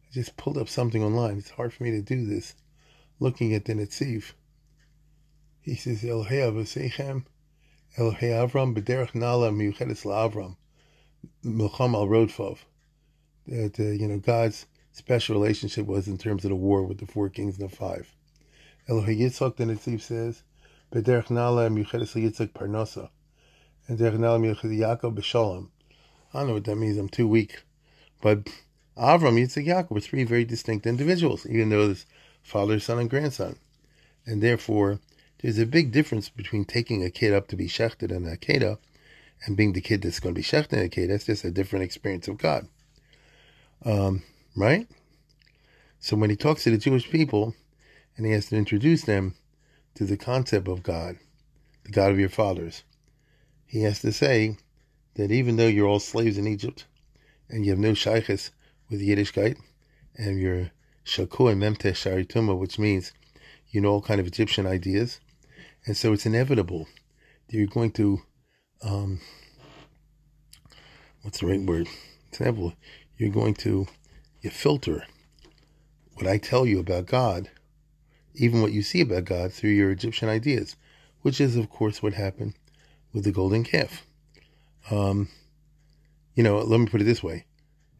I 0.09 0.13
just 0.13 0.35
pulled 0.35 0.57
up 0.57 0.67
something 0.67 1.01
online. 1.01 1.37
It's 1.37 1.51
hard 1.51 1.71
for 1.71 1.83
me 1.83 1.91
to 1.91 2.01
do 2.01 2.25
this. 2.25 2.55
Looking 3.21 3.53
at 3.53 3.63
the 3.63 3.73
Netziv, 3.73 4.33
he 5.61 5.75
says, 5.75 6.03
Elohei 6.03 6.51
Avosechem, 6.51 7.23
Elohei 7.97 8.49
Avram, 8.49 8.75
B'derech 8.75 9.15
Nala 9.15 9.51
Miuchedes 9.51 10.03
LaAvram, 10.03 10.57
Milcham 11.45 11.93
Al 11.93 12.07
Rodfov. 12.07 12.57
That, 13.47 13.79
uh, 13.79 13.83
you 13.83 14.07
know, 14.07 14.17
God's 14.17 14.65
special 14.91 15.35
relationship 15.35 15.85
was 15.85 16.07
in 16.07 16.17
terms 16.17 16.45
of 16.45 16.49
the 16.49 16.55
war 16.55 16.83
with 16.83 16.99
the 16.99 17.05
four 17.05 17.29
kings 17.29 17.59
and 17.59 17.69
the 17.69 17.75
five. 17.75 18.11
Elohei 18.89 19.19
Yitzchak, 19.19 19.55
the 19.57 19.65
Netziv 19.65 20.01
says, 20.01 20.43
B'derech 20.91 21.29
Nala 21.29 21.69
Miuchedes 21.69 22.13
Yitzchak 22.13 22.53
Parnasa, 22.53 23.09
and 23.87 23.99
Derech 23.99 24.17
Nala 24.17 24.39
Miuchedes 24.39 24.77
Yaakov 24.79 25.15
B'Shalom. 25.15 25.69
I 26.33 26.39
don't 26.39 26.47
know 26.47 26.53
what 26.53 26.63
that 26.65 26.75
means. 26.75 26.97
I'm 26.97 27.09
too 27.09 27.27
weak. 27.27 27.63
But 28.21 28.45
Avram, 28.97 29.39
Yitzchak, 29.39 29.67
Yaakov 29.67 29.91
were 29.91 29.99
three 29.99 30.23
very 30.23 30.45
distinct 30.45 30.87
individuals, 30.87 31.45
even 31.45 31.69
though 31.69 31.87
there's 31.87 32.05
father, 32.41 32.79
son, 32.79 32.99
and 32.99 33.09
grandson. 33.09 33.57
And 34.25 34.41
therefore, 34.41 34.99
there's 35.41 35.59
a 35.59 35.65
big 35.65 35.91
difference 35.91 36.29
between 36.29 36.65
taking 36.65 37.03
a 37.03 37.11
kid 37.11 37.33
up 37.33 37.47
to 37.49 37.55
be 37.55 37.67
shechted 37.67 38.11
in 38.11 38.25
a 38.27 38.37
Akedah 38.37 38.77
and 39.45 39.57
being 39.57 39.73
the 39.73 39.81
kid 39.81 40.01
that's 40.01 40.19
going 40.19 40.33
to 40.33 40.39
be 40.39 40.43
shechted 40.43 40.73
in 40.73 40.79
a 40.79 40.89
Akedah. 40.89 41.09
That's 41.09 41.25
just 41.25 41.43
a 41.43 41.51
different 41.51 41.83
experience 41.85 42.27
of 42.27 42.37
God. 42.37 42.67
Um, 43.83 44.23
right? 44.55 44.87
So 45.99 46.15
when 46.15 46.29
he 46.29 46.35
talks 46.35 46.63
to 46.63 46.71
the 46.71 46.77
Jewish 46.77 47.09
people 47.09 47.55
and 48.15 48.25
he 48.25 48.31
has 48.31 48.47
to 48.47 48.55
introduce 48.55 49.03
them 49.03 49.35
to 49.95 50.05
the 50.05 50.17
concept 50.17 50.67
of 50.67 50.83
God, 50.83 51.17
the 51.83 51.91
God 51.91 52.11
of 52.11 52.19
your 52.19 52.29
fathers, 52.29 52.83
he 53.65 53.81
has 53.83 53.99
to 54.01 54.11
say 54.11 54.57
that 55.15 55.31
even 55.31 55.55
though 55.55 55.67
you're 55.67 55.87
all 55.87 55.99
slaves 55.99 56.37
in 56.37 56.47
Egypt 56.47 56.85
and 57.49 57.65
you 57.65 57.71
have 57.71 57.79
no 57.79 57.93
shaykhs 57.93 58.51
with 58.89 59.01
Yiddishkeit 59.01 59.57
and 60.15 60.39
you're 60.39 60.71
shakur 61.05 61.51
and 61.51 61.61
memte 61.61 61.91
sharituma, 61.93 62.57
which 62.57 62.79
means 62.79 63.13
you 63.69 63.81
know 63.81 63.93
all 63.93 64.01
kind 64.01 64.19
of 64.19 64.27
Egyptian 64.27 64.65
ideas, 64.65 65.19
and 65.85 65.95
so 65.95 66.13
it's 66.13 66.25
inevitable 66.25 66.87
that 67.47 67.57
you're 67.57 67.67
going 67.67 67.91
to, 67.91 68.21
um, 68.81 69.19
what's 71.21 71.39
the 71.39 71.47
right 71.47 71.61
word? 71.61 71.87
It's 72.29 72.39
inevitable. 72.39 72.73
You're 73.17 73.29
going 73.29 73.53
to 73.55 73.87
you 74.41 74.49
filter 74.49 75.05
what 76.15 76.27
I 76.27 76.37
tell 76.37 76.65
you 76.65 76.79
about 76.79 77.05
God, 77.05 77.49
even 78.33 78.61
what 78.61 78.73
you 78.73 78.81
see 78.81 79.01
about 79.01 79.25
God, 79.25 79.53
through 79.53 79.71
your 79.71 79.91
Egyptian 79.91 80.29
ideas, 80.29 80.75
which 81.21 81.39
is, 81.39 81.55
of 81.55 81.69
course, 81.69 82.03
what 82.03 82.13
happened 82.13 82.55
with 83.13 83.23
the 83.23 83.31
golden 83.31 83.63
calf. 83.63 84.05
Um, 84.91 85.29
you 86.35 86.43
know, 86.43 86.59
let 86.59 86.79
me 86.79 86.87
put 86.87 87.01
it 87.01 87.05
this 87.05 87.23
way. 87.23 87.45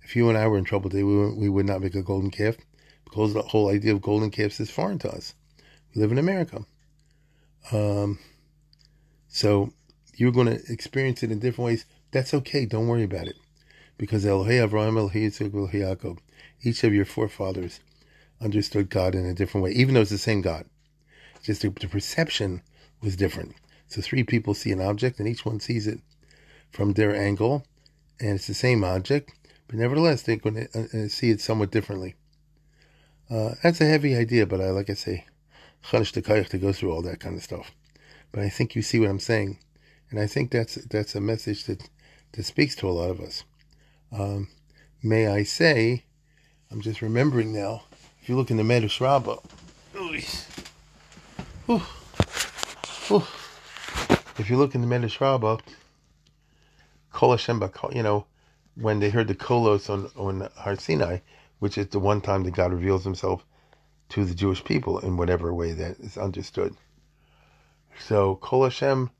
If 0.04 0.16
you 0.16 0.30
and 0.30 0.38
I 0.38 0.48
were 0.48 0.58
in 0.58 0.66
trouble 0.66 0.90
today, 0.90 1.04
we, 1.04 1.34
we 1.34 1.50
would 1.50 1.66
not 1.66 1.82
make 1.82 1.96
a 1.96 2.04
golden 2.04 2.30
calf 2.30 2.58
because 3.06 3.34
the 3.34 3.42
whole 3.42 3.70
idea 3.70 3.94
of 3.94 4.02
golden 4.02 4.30
calves 4.30 4.60
is 4.60 4.70
foreign 4.70 5.00
to 5.00 5.10
us. 5.10 5.34
We 5.94 6.02
live 6.02 6.12
in 6.12 6.18
America. 6.18 6.66
Um, 7.72 8.20
so 9.30 9.72
you're 10.16 10.32
going 10.32 10.48
to 10.48 10.72
experience 10.72 11.24
it 11.24 11.32
in 11.32 11.40
different 11.40 11.66
ways. 11.66 11.86
That's 12.12 12.34
okay. 12.34 12.66
Don't 12.66 12.88
worry 12.88 13.04
about 13.04 13.28
it. 13.28 13.36
Because 13.98 14.26
Elohei 14.26 14.68
Avraham, 14.68 14.98
Elohei 14.98 15.28
Yitzchak, 15.28 15.52
Elohei 15.52 15.82
Yaakov, 15.82 16.20
each 16.62 16.84
of 16.84 16.94
your 16.94 17.06
forefathers 17.06 17.80
understood 18.42 18.90
God 18.90 19.16
in 19.16 19.26
a 19.26 19.34
different 19.34 19.64
way, 19.64 19.72
even 19.72 19.94
though 19.94 20.02
it's 20.02 20.10
the 20.12 20.18
same 20.18 20.42
God. 20.42 20.66
Just 21.42 21.62
the, 21.62 21.70
the 21.70 21.88
perception 21.88 22.62
was 23.02 23.16
different. 23.16 23.56
So 23.88 24.02
three 24.02 24.24
people 24.24 24.54
see 24.54 24.72
an 24.72 24.82
object, 24.82 25.20
and 25.20 25.28
each 25.28 25.46
one 25.46 25.60
sees 25.60 25.88
it 25.88 26.00
from 26.72 26.94
their 26.94 27.16
angle, 27.16 27.66
and 28.20 28.32
it's 28.32 28.48
the 28.48 28.54
same 28.54 28.84
object, 28.84 29.32
but 29.68 29.78
nevertheless 29.78 30.22
they're 30.22 30.38
going 30.38 30.56
to 30.56 30.68
uh, 30.78 31.06
uh, 31.06 31.08
see 31.08 31.30
it 31.30 31.42
somewhat 31.42 31.72
differently. 31.72 32.16
Uh, 33.30 33.56
that's 33.64 33.82
a 33.82 33.86
heavy 33.86 34.16
idea, 34.16 34.46
but 34.46 34.62
I 34.62 34.70
like 34.72 34.90
I 34.90 34.94
say, 34.94 35.26
to 35.92 36.58
go 36.60 36.74
through 36.74 36.92
all 36.92 37.02
that 37.04 37.20
kind 37.20 37.36
of 37.36 37.44
stuff. 37.44 37.72
But 38.32 38.44
I 38.44 38.50
think 38.50 38.76
you 38.76 38.82
see 38.82 39.00
what 39.00 39.10
I'm 39.10 39.20
saying, 39.20 39.60
and 40.10 40.20
I 40.20 40.28
think 40.28 40.52
that's 40.52 40.76
that's 40.76 41.16
a 41.16 41.22
message 41.22 41.66
that 41.66 41.90
that 42.34 42.44
speaks 42.44 42.76
to 42.78 42.90
a 42.90 42.92
lot 42.92 43.10
of 43.10 43.22
us. 43.22 43.44
Um, 44.18 44.48
may 45.04 45.28
I 45.28 45.44
say, 45.44 46.06
I'm 46.72 46.80
just 46.80 47.02
remembering 47.02 47.54
now. 47.54 47.84
If 48.22 48.30
you 48.30 48.38
look 48.38 48.50
in 48.50 48.56
the 48.56 48.64
Medrash 48.64 49.02
Rabbah, 49.02 49.40
if 54.40 54.50
you 54.50 54.56
look 54.58 54.74
in 54.74 54.82
the 54.82 54.88
Medrash 54.88 55.20
Rabbah, 55.20 55.58
Kol 57.12 57.32
Hashem, 57.32 57.62
you 57.92 58.04
know, 58.04 58.26
when 58.76 59.00
they 59.00 59.10
heard 59.10 59.28
the 59.28 59.36
kolos 59.36 59.90
on 59.90 60.10
on 60.16 60.50
Har 60.56 60.78
Sinai, 60.78 61.20
which 61.60 61.78
is 61.78 61.88
the 61.88 62.00
one 62.00 62.22
time 62.22 62.44
that 62.44 62.54
God 62.54 62.72
reveals 62.72 63.04
Himself 63.04 63.44
to 64.10 64.24
the 64.24 64.34
Jewish 64.34 64.64
people 64.64 65.00
in 65.00 65.18
whatever 65.18 65.54
way 65.54 65.74
that 65.74 66.00
is 66.00 66.18
understood. 66.18 66.74
So 68.00 68.36
Kol 68.36 68.64
Hashem, 68.64 69.12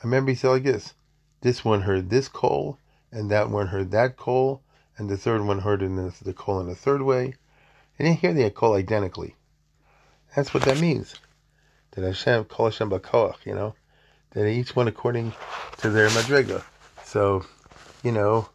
I 0.00 0.04
remember 0.04 0.32
he 0.32 0.36
said 0.36 0.48
like 0.48 0.64
this: 0.64 0.94
this 1.42 1.64
one 1.64 1.82
heard 1.82 2.10
this 2.10 2.28
kol, 2.28 2.76
and 3.12 3.30
that 3.30 3.50
one 3.50 3.68
heard 3.68 3.90
that 3.90 4.16
call, 4.16 4.62
and 4.96 5.08
the 5.08 5.16
third 5.16 5.42
one 5.42 5.60
heard 5.60 5.82
in 5.82 5.96
the, 5.96 6.32
kol 6.32 6.60
in 6.60 6.68
a 6.68 6.74
third 6.74 7.02
way. 7.02 7.34
They 7.96 8.04
didn't 8.04 8.20
hear 8.20 8.32
the 8.32 8.50
call 8.50 8.74
identically. 8.74 9.36
That's 10.34 10.54
what 10.54 10.62
that 10.64 10.80
means. 10.80 11.14
That 11.92 12.04
Hashem, 12.04 12.44
Kol 12.44 12.66
Hashem 12.66 12.90
Bakoach, 12.90 13.44
you 13.44 13.54
know, 13.54 13.74
that 14.30 14.46
each 14.46 14.76
one 14.76 14.88
according 14.88 15.32
to 15.78 15.90
their 15.90 16.08
madriga. 16.10 16.62
So, 17.04 17.44
you 18.04 18.12
know, 18.12 18.48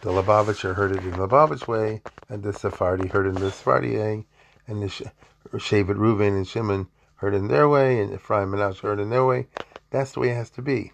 the 0.00 0.10
Lubavitcher 0.10 0.74
heard 0.74 0.90
it 0.92 1.04
in 1.04 1.12
the 1.12 1.28
Lubavitch 1.28 1.68
way, 1.68 2.02
and 2.28 2.42
the 2.42 2.52
Sephardi 2.52 3.08
heard 3.08 3.26
it 3.26 3.36
in 3.36 3.36
the 3.36 3.50
Sephardi 3.52 3.96
way, 3.96 4.26
and 4.66 4.82
the 4.82 4.88
Shevet 4.88 5.96
Reuven 5.96 6.36
and 6.36 6.46
Shimon 6.46 6.88
heard 7.16 7.34
in 7.34 7.48
their 7.48 7.68
way, 7.68 8.00
and 8.00 8.12
Ephraim 8.12 8.54
and 8.54 8.62
Ash 8.62 8.80
heard 8.80 8.98
in 8.98 9.10
their 9.10 9.24
way. 9.24 9.46
That's 9.90 10.12
the 10.12 10.20
way 10.20 10.30
it 10.30 10.36
has 10.36 10.50
to 10.50 10.62
be. 10.62 10.92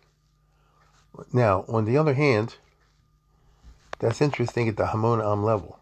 Now, 1.32 1.64
on 1.68 1.84
the 1.84 1.96
other 1.96 2.14
hand, 2.14 2.56
that's 3.98 4.20
interesting 4.20 4.68
at 4.68 4.76
the 4.76 4.86
Hamon 4.86 5.20
Am 5.20 5.44
level. 5.44 5.78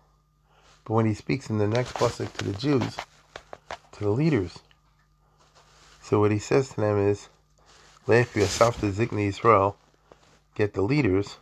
But 0.85 0.95
when 0.95 1.07
he 1.07 1.15
speaks 1.15 1.51
in 1.51 1.59
the 1.59 1.67
next 1.67 1.95
pasuk 1.95 2.33
to 2.35 2.45
the 2.45 2.53
Jews, 2.53 2.97
to 3.93 4.05
the 4.05 4.11
leaders, 4.11 4.59
so 6.03 6.21
what 6.21 6.31
he 6.31 6.39
says 6.39 6.69
to 6.71 6.81
them 6.81 6.99
is, 6.99 7.29
Lech 8.07 8.35
Yasafta 8.35 8.93
Zikni 8.93 9.29
Israel, 9.29 9.79
get 10.55 10.75
the 10.75 10.83
leaders, 10.83 11.39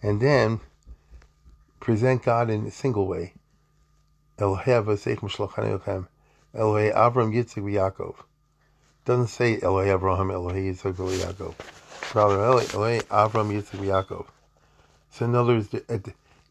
and 0.00 0.20
then 0.20 0.60
present 1.80 2.22
God 2.22 2.50
in 2.50 2.66
a 2.66 2.70
single 2.70 3.08
way. 3.08 3.34
Elohei 4.38 4.84
Avram 6.94 7.34
Yitzchak 7.34 7.64
Yaakov. 7.64 8.14
Doesn't 9.04 9.26
say 9.26 9.58
Elohei 9.58 9.98
Avraham 9.98 10.32
Elohei 10.32 10.72
Yitzchak 10.72 10.94
Yaakov. 10.94 11.54
Rather 12.14 12.38
Elohei 12.38 13.02
Avram 13.04 13.50
Yitzchak 13.50 13.80
Yaakov. 13.80 14.26
So 15.16 15.24
in 15.24 15.34
other 15.34 15.54
words, 15.54 15.74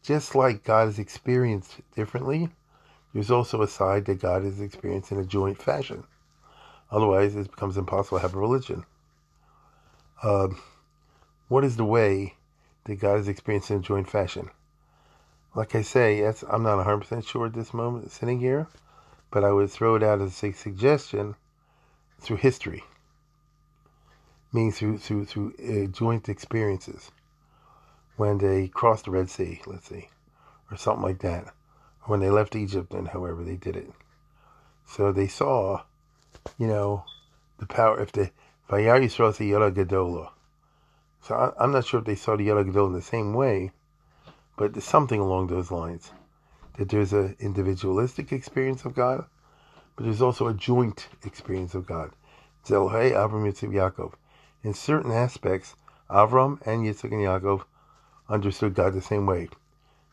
just 0.02 0.34
like 0.34 0.64
God 0.64 0.88
is 0.88 0.98
experienced 0.98 1.76
differently, 1.94 2.48
there's 3.14 3.30
also 3.30 3.62
a 3.62 3.68
side 3.68 4.06
that 4.06 4.20
God 4.20 4.44
is 4.44 4.60
experienced 4.60 5.12
in 5.12 5.20
a 5.20 5.24
joint 5.24 5.62
fashion. 5.62 6.02
Otherwise, 6.90 7.36
it 7.36 7.48
becomes 7.48 7.76
impossible 7.76 8.18
to 8.18 8.22
have 8.22 8.34
a 8.34 8.40
religion. 8.40 8.84
Uh, 10.20 10.48
what 11.46 11.62
is 11.62 11.76
the 11.76 11.84
way 11.84 12.34
that 12.86 12.96
God 12.96 13.20
is 13.20 13.28
experienced 13.28 13.70
in 13.70 13.76
a 13.76 13.80
joint 13.80 14.10
fashion? 14.10 14.50
Like 15.54 15.76
I 15.76 15.82
say, 15.82 16.18
yes, 16.18 16.42
I'm 16.50 16.64
not 16.64 16.84
100% 16.84 17.24
sure 17.24 17.46
at 17.46 17.52
this 17.52 17.72
moment 17.72 18.10
sitting 18.10 18.40
here, 18.40 18.66
but 19.30 19.44
I 19.44 19.52
would 19.52 19.70
throw 19.70 19.94
it 19.94 20.02
out 20.02 20.20
as 20.20 20.42
a 20.42 20.52
suggestion 20.52 21.36
through 22.18 22.38
history, 22.38 22.82
meaning 24.52 24.72
through 24.72 24.98
through 24.98 25.26
through 25.26 25.54
uh, 25.62 25.86
joint 25.86 26.28
experiences. 26.28 27.12
When 28.16 28.38
they 28.38 28.68
crossed 28.68 29.04
the 29.04 29.10
Red 29.10 29.28
Sea, 29.28 29.60
let's 29.66 29.88
see, 29.88 30.08
or 30.70 30.76
something 30.76 31.02
like 31.02 31.20
that, 31.20 31.52
when 32.04 32.20
they 32.20 32.30
left 32.30 32.56
Egypt 32.56 32.92
and 32.94 33.08
however 33.08 33.44
they 33.44 33.56
did 33.56 33.76
it. 33.76 33.90
So 34.86 35.12
they 35.12 35.26
saw, 35.26 35.82
you 36.58 36.66
know, 36.66 37.04
the 37.58 37.66
power. 37.66 38.00
If 38.00 38.12
the 38.12 38.30
Vayar 38.68 39.00
Yisrael 39.00 39.48
Yara 39.48 39.70
Gadola. 39.70 40.30
So 41.20 41.34
I, 41.34 41.64
am 41.64 41.72
not 41.72 41.86
sure 41.86 42.00
if 42.00 42.06
they 42.06 42.14
saw 42.14 42.36
the 42.36 42.44
Yara 42.44 42.64
Gadola 42.64 42.88
in 42.88 42.92
the 42.94 43.02
same 43.02 43.32
way, 43.32 43.70
but 44.56 44.72
there's 44.72 44.84
something 44.84 45.20
along 45.20 45.46
those 45.46 45.70
lines. 45.70 46.10
That 46.78 46.88
there's 46.88 47.12
an 47.12 47.36
individualistic 47.38 48.32
experience 48.32 48.84
of 48.84 48.94
God, 48.94 49.24
but 49.94 50.04
there's 50.04 50.20
also 50.20 50.48
a 50.48 50.54
joint 50.54 51.08
experience 51.24 51.74
of 51.74 51.86
God. 51.86 52.10
Zelhei 52.64 53.12
Avram 53.12 53.44
Yitzchak 53.44 53.70
Yaakov. 53.70 54.14
In 54.62 54.74
certain 54.74 55.12
aspects, 55.12 55.76
Avram 56.10 56.60
and 56.66 56.84
Yitzchak 56.84 57.12
and 57.12 57.22
Yaakov 57.22 57.64
understood 58.28 58.74
God 58.74 58.94
the 58.94 59.00
same 59.00 59.26
way. 59.26 59.48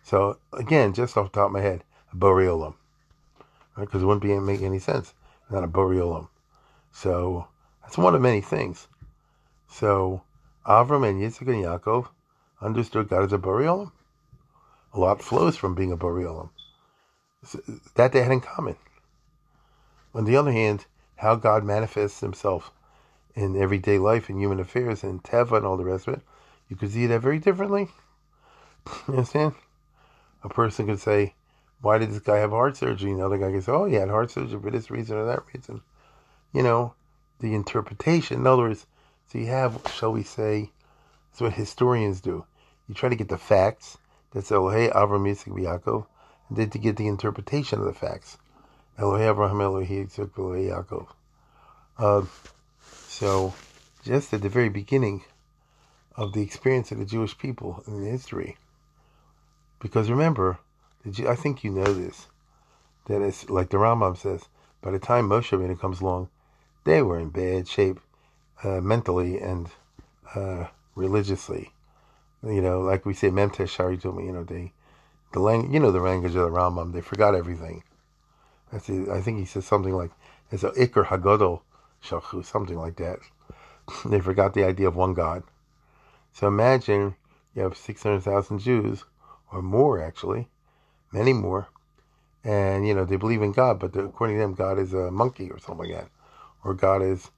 So 0.04 0.38
again, 0.52 0.94
just 0.94 1.18
off 1.18 1.32
the 1.32 1.40
top 1.40 1.48
of 1.48 1.54
my 1.54 1.62
head, 1.62 1.84
a 2.12 2.16
Boreolam. 2.16 2.76
Because 3.78 4.04
it 4.04 4.06
wouldn't 4.06 4.22
be 4.22 4.38
make 4.40 4.62
any 4.62 4.80
sense 4.80 5.14
not 5.54 5.64
a 5.64 5.68
Boreolam. 5.68 6.28
So 6.92 7.48
that's 7.82 7.98
one 7.98 8.16
of 8.16 8.22
many 8.22 8.42
things. 8.42 8.88
So 9.68 10.24
Avram 10.66 11.08
and 11.08 11.22
Yitzchak 11.22 11.48
and 11.48 11.64
Yaakov 11.64 12.08
understood 12.62 13.10
God 13.10 13.24
as 13.24 13.34
a 13.34 13.38
Boreolam. 13.38 13.92
A 14.94 15.00
lot 15.00 15.22
flows 15.22 15.58
from 15.58 15.76
being 15.76 15.92
a 15.92 15.98
Boreolam. 15.98 16.50
That 17.96 18.12
they 18.12 18.22
had 18.22 18.32
in 18.32 18.42
common. 18.42 18.76
On 20.14 20.26
the 20.26 20.38
other 20.38 20.52
hand, 20.52 20.86
how 21.18 21.36
God 21.36 21.64
manifests 21.64 22.20
himself 22.20 22.72
in 23.36 23.60
everyday 23.60 23.98
life 23.98 24.30
and 24.30 24.40
human 24.40 24.60
affairs 24.60 25.04
and 25.04 25.24
Teva 25.24 25.58
and 25.58 25.66
all 25.66 25.78
the 25.78 25.84
rest 25.84 26.08
of 26.08 26.16
it, 26.16 26.22
you 26.70 26.76
could 26.76 26.92
see 26.92 27.08
that 27.08 27.20
very 27.20 27.40
differently. 27.40 27.90
You 29.08 29.16
understand? 29.16 29.54
A 30.44 30.50
person 30.50 30.88
could 30.88 31.00
say, 31.00 31.34
Why 31.82 31.98
did 31.98 32.12
this 32.12 32.20
guy 32.20 32.38
have 32.38 32.52
heart 32.52 32.78
surgery? 32.78 33.12
And 33.12 33.20
the 33.20 33.26
other 33.26 33.38
guy 33.38 33.52
could 33.52 33.64
say, 33.64 33.72
Oh, 33.72 33.86
he 33.86 33.96
had 33.96 34.10
heart 34.10 34.32
surgery 34.32 34.60
for 34.60 34.72
this 34.72 34.92
reason 34.92 35.18
or 35.18 35.26
that 35.26 35.44
reason. 35.54 35.82
You 36.52 36.64
know, 36.64 36.94
the 37.40 37.54
interpretation. 37.54 38.42
In 38.42 38.48
other 38.48 38.64
words, 38.64 38.86
so 39.28 39.38
you 39.38 39.48
have, 39.48 39.82
shall 39.94 40.12
we 40.12 40.24
say, 40.24 40.72
that's 41.32 41.42
what 41.42 41.54
historians 41.54 42.22
do. 42.22 42.46
You 42.88 42.96
try 42.96 43.10
to 43.10 43.16
get 43.16 43.30
the 43.30 43.38
facts. 43.38 43.98
That's 44.32 44.52
Elohei 44.52 44.92
Avram 44.94 45.28
Yitzchak 45.28 45.58
Yaakov, 45.58 46.06
and 46.50 46.58
then 46.58 46.70
to 46.72 46.80
get 46.80 46.98
the 46.98 47.08
interpretation 47.08 47.80
of 47.80 47.86
the 47.86 47.94
facts. 47.94 48.38
Elohei 49.00 49.34
Avraham 49.34 49.58
Elohei 49.58 50.06
Yitzchak 50.06 50.32
Elohei 50.32 50.70
Yaakov. 50.70 51.08
Uh, 51.98 52.26
so, 53.08 53.54
just 54.04 54.34
at 54.34 54.42
the 54.42 54.50
very 54.50 54.70
beginning 54.70 55.24
of 56.16 56.34
the 56.34 56.42
experience 56.42 56.92
of 56.92 57.00
the 57.00 57.06
Jewish 57.06 57.38
people 57.38 57.84
in 57.88 58.04
history, 58.04 58.58
because 59.84 60.10
remember, 60.10 60.60
I 61.28 61.36
think 61.36 61.64
you 61.64 61.70
know 61.70 61.94
this, 61.94 62.28
that 63.08 63.22
it's 63.22 63.50
like 63.50 63.70
the 63.70 63.78
Rambam 63.78 64.18
says, 64.18 64.48
by 64.82 64.92
the 64.92 64.98
time 64.98 65.28
Moshe 65.28 65.50
Rabbeinu 65.50 65.78
comes 65.78 66.00
along, 66.00 66.30
they 66.86 67.02
were 67.02 67.20
in 67.20 67.30
bad 67.30 67.68
shape 67.68 68.00
uh, 68.64 68.80
mentally 68.80 69.40
and 69.40 69.68
uh, 70.34 70.68
religiously. 70.96 71.74
You 72.42 72.62
know, 72.62 72.80
like 72.80 73.06
we 73.06 73.14
say, 73.14 73.30
Memtesh 73.30 73.70
Shari 73.70 73.98
told 73.98 74.18
me, 74.18 74.26
you 74.26 74.32
know, 74.32 74.46
they, 74.46 74.72
the 75.34 75.42
language, 75.42 75.74
you 75.74 75.82
know, 75.82 75.92
the 75.92 76.00
language 76.00 76.36
of 76.36 76.44
the 76.44 76.58
Rambam, 76.58 76.94
they 76.94 77.02
forgot 77.02 77.36
everything. 77.36 77.84
I 78.72 78.80
think 78.80 79.38
he 79.38 79.46
says 79.46 79.66
something 79.66 79.94
like, 79.94 80.12
it's 80.50 80.64
a 80.64 80.72
Iker 80.72 81.08
Hagodol 81.08 81.62
Shalchu, 82.02 82.44
something 82.46 82.78
like 82.78 82.96
that. 82.96 83.20
they 84.06 84.22
forgot 84.22 84.54
the 84.54 84.64
idea 84.64 84.88
of 84.88 84.96
one 84.96 85.14
God. 85.14 85.44
So 86.32 86.48
imagine 86.48 87.16
you 87.54 87.64
have 87.64 87.78
600,000 87.78 88.60
Jews 88.60 89.04
or 89.54 89.62
more 89.62 90.02
actually, 90.02 90.48
many 91.12 91.32
more. 91.32 91.68
And, 92.44 92.86
you 92.86 92.94
know, 92.94 93.06
they 93.06 93.16
believe 93.16 93.42
in 93.42 93.54
God, 93.54 93.80
but 93.80 93.96
according 93.96 94.36
to 94.36 94.42
them, 94.42 94.54
God 94.54 94.78
is 94.78 94.94
a 94.94 95.12
monkey 95.12 95.50
or 95.50 95.60
something 95.60 95.90
like 95.90 95.96
that. 95.96 96.10
Or 96.64 96.74
God 96.74 97.02
is, 97.02 97.32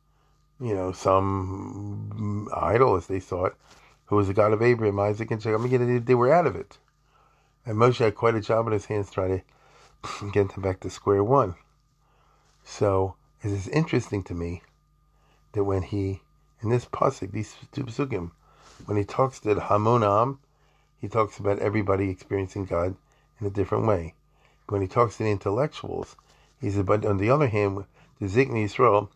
you 0.59 0.73
know, 0.73 0.91
some 0.91 2.49
idol, 2.55 2.95
as 2.95 3.05
they 3.07 3.19
thought, 3.19 3.55
who 4.05 4.15
was 4.15 4.27
the 4.27 4.33
God 4.33 4.53
of 4.53 4.61
Abraham, 4.61 4.99
Isaac, 4.99 5.29
and 5.29 5.41
Jacob. 5.41 5.61
I 5.61 5.67
mean, 5.67 6.05
they, 6.05 6.15
were 6.15 6.33
out 6.33 6.47
of 6.47 6.55
it. 6.55 6.77
And 7.65 7.77
Moshe 7.77 7.97
had 7.97 8.15
quite 8.15 8.35
a 8.35 8.41
job 8.41 8.65
in 8.67 8.73
his 8.73 8.85
hands 8.85 9.11
trying 9.11 9.43
to 10.19 10.31
get 10.31 10.53
them 10.53 10.63
back 10.63 10.79
to 10.79 10.89
square 10.89 11.23
one. 11.23 11.55
So 12.63 13.15
it 13.43 13.51
is 13.51 13.67
interesting 13.67 14.23
to 14.23 14.33
me 14.33 14.63
that 15.51 15.63
when 15.63 15.83
he, 15.83 16.21
in 16.61 16.69
this 16.69 16.85
pasuk, 16.85 17.31
these 17.31 17.55
two 17.71 17.83
pasukim, 17.83 18.31
when 18.85 18.97
he 18.97 19.03
talks 19.03 19.39
to 19.41 19.53
the 19.53 19.61
Hamonam, 19.61 20.39
he 21.05 21.09
talks 21.09 21.37
about 21.37 21.59
everybody 21.59 22.09
experiencing 22.09 22.65
God 22.65 22.95
in 23.39 23.45
a 23.45 23.51
different 23.51 23.85
way. 23.85 24.15
When 24.69 24.81
he 24.81 24.87
talks 24.87 25.17
to 25.17 25.23
the 25.23 25.29
intellectuals, 25.29 26.15
he 26.59 26.71
says, 26.71 26.81
but 26.81 27.05
on 27.05 27.17
the 27.17 27.29
other 27.29 27.47
hand, 27.47 27.85
the 28.19 28.25
Zikni 28.25 28.65
Yisrael, 28.65 29.09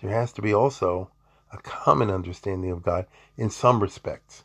there 0.00 0.12
has 0.12 0.32
to 0.34 0.42
be 0.42 0.54
also 0.54 1.10
a 1.52 1.56
common 1.56 2.08
understanding 2.08 2.70
of 2.70 2.84
God 2.84 3.06
in 3.36 3.50
some 3.50 3.80
respects. 3.80 4.44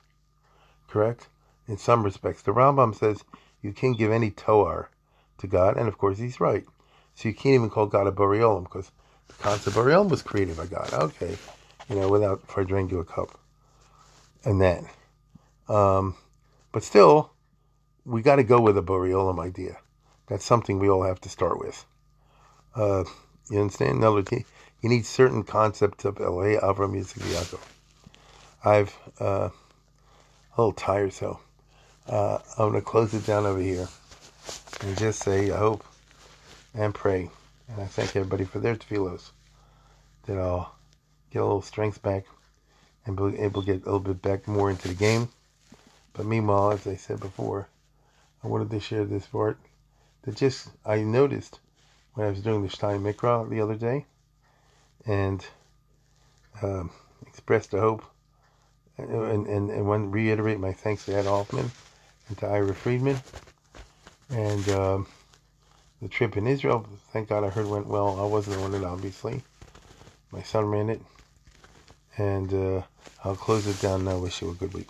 Correct? 0.87 1.27
In 1.67 1.77
some 1.77 2.01
respects. 2.01 2.41
The 2.41 2.53
Rambam 2.53 2.95
says 2.95 3.23
you 3.61 3.71
can't 3.71 3.97
give 3.97 4.11
any 4.11 4.31
Toar 4.31 4.89
to 5.37 5.45
God, 5.45 5.77
and 5.77 5.87
of 5.87 5.99
course 5.99 6.17
he's 6.17 6.39
right. 6.39 6.65
So 7.13 7.29
you 7.29 7.35
can't 7.35 7.53
even 7.53 7.69
call 7.69 7.85
God 7.85 8.07
a 8.07 8.11
Boreolam, 8.11 8.63
because 8.63 8.91
the 9.27 9.35
concept 9.35 9.67
of 9.67 9.73
Boreolam 9.75 10.09
was 10.09 10.23
created 10.23 10.57
by 10.57 10.65
God. 10.65 10.91
Okay. 10.91 11.37
You 11.87 11.97
know, 11.97 12.09
without, 12.09 12.41
if 12.49 12.57
I 12.57 12.63
drank 12.63 12.89
you 12.91 12.99
a 12.99 13.05
cup. 13.05 13.37
And 14.43 14.59
then. 14.59 14.87
Um, 15.67 16.15
but 16.71 16.83
still, 16.83 17.31
we 18.05 18.21
got 18.21 18.37
to 18.37 18.43
go 18.43 18.59
with 18.61 18.77
a 18.77 18.81
Boreolam 18.81 19.39
idea. 19.39 19.77
That's 20.27 20.45
something 20.45 20.79
we 20.79 20.89
all 20.89 21.03
have 21.03 21.21
to 21.21 21.29
start 21.29 21.59
with. 21.59 21.85
Uh, 22.75 23.03
you 23.49 23.59
understand? 23.59 23.97
In 23.97 24.03
other 24.03 24.17
words, 24.17 24.31
you, 24.31 24.89
need 24.89 25.05
certain 25.05 25.43
concepts 25.43 26.05
of 26.05 26.15
Elohei 26.15 26.61
Avram 26.61 26.93
Yitzchak. 26.95 27.59
I've 28.63 28.95
uh, 29.19 29.49
a 29.49 30.61
little 30.61 30.73
tired, 30.73 31.13
so 31.13 31.39
uh, 32.07 32.39
I'm 32.57 32.69
going 32.69 32.73
to 32.73 32.81
close 32.81 33.13
it 33.13 33.25
down 33.25 33.45
over 33.45 33.59
here 33.59 33.87
and 34.81 34.97
just 34.97 35.23
say 35.23 35.51
I 35.51 35.57
hope 35.57 35.83
and 36.73 36.93
pray, 36.93 37.29
and 37.67 37.81
I 37.81 37.85
thank 37.85 38.15
everybody 38.15 38.45
for 38.45 38.59
their 38.59 38.75
tefillos, 38.75 39.31
that 40.25 40.37
I'll 40.37 40.75
get 41.31 41.39
a 41.39 41.45
little 41.45 41.61
strength 41.61 42.01
back 42.01 42.25
and 43.05 43.15
be 43.15 43.39
able 43.39 43.61
to 43.61 43.65
get 43.65 43.81
a 43.81 43.85
little 43.85 43.99
bit 43.99 44.21
back 44.21 44.47
more 44.47 44.69
into 44.69 44.87
the 44.87 44.93
game 44.93 45.29
but 46.13 46.25
meanwhile, 46.25 46.71
as 46.73 46.87
I 46.87 46.95
said 46.95 47.19
before, 47.19 47.69
I 48.43 48.47
wanted 48.47 48.71
to 48.71 48.79
share 48.79 49.05
this 49.05 49.27
part 49.27 49.59
that 50.23 50.35
just 50.37 50.69
I 50.85 50.99
noticed 51.01 51.59
when 52.13 52.27
I 52.27 52.29
was 52.31 52.41
doing 52.41 52.63
the 52.63 52.69
Stein 52.69 53.01
Mikra 53.03 53.49
the 53.49 53.61
other 53.61 53.75
day 53.75 54.07
and 55.05 55.45
um, 56.63 56.91
expressed 57.27 57.73
a 57.73 57.79
hope 57.81 58.03
and, 58.97 59.47
and, 59.47 59.71
and 59.71 59.87
want 59.87 60.05
to 60.05 60.09
reiterate 60.09 60.59
my 60.59 60.73
thanks 60.73 61.05
to 61.05 61.15
Ed 61.15 61.25
Hoffman 61.25 61.73
and 62.27 62.37
to 62.39 62.47
Ira 62.47 62.75
Friedman 62.75 63.23
and 64.29 64.69
um, 64.69 65.07
the 66.01 66.09
trip 66.09 66.37
in 66.37 66.47
Israel. 66.47 66.87
Thank 67.13 67.29
God 67.29 67.43
I 67.45 67.49
heard 67.49 67.67
went 67.67 67.87
well. 67.87 68.19
I 68.19 68.25
wasn't 68.25 68.57
on 68.57 68.75
it, 68.75 68.83
obviously. 68.83 69.43
My 70.31 70.43
son 70.43 70.65
ran 70.65 70.89
it. 70.89 71.01
And 72.17 72.53
uh, 72.53 72.83
I'll 73.23 73.37
close 73.37 73.67
it 73.67 73.79
down 73.79 74.05
now. 74.05 74.19
Wish 74.19 74.41
you 74.41 74.51
a 74.51 74.55
good 74.55 74.73
week. 74.73 74.89